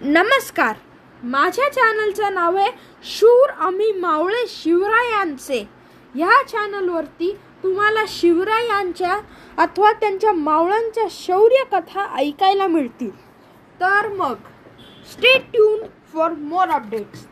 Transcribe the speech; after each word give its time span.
नमस्कार. 0.00 0.76
माझ्या 1.22 1.68
चॅनलचं 1.72 2.34
नाव 2.34 2.56
आहे 2.56 2.70
शूर 3.04 3.50
आम्ही 3.50 3.92
मावळे 3.92 4.44
शिवरायांचे. 4.48 5.58
ह्या 6.14 6.42
चॅनलवरती 6.48 7.32
तुम्हाला 7.62 8.00
शिवरायांच्या 8.08 9.18
अथवा 9.58 9.92
त्यांच्या 9.92 10.32
मावळांच्या 10.32 11.04
शौर्य 11.10 11.62
कथा 11.72 12.06
ऐकायला 12.16 12.66
मिळतील. 12.66 13.10
तर 13.80 14.08
मग 14.08 14.34
stay 15.12 15.38
tune 15.52 15.86
for 16.14 16.30
more 16.30 16.68
updates 16.68 17.26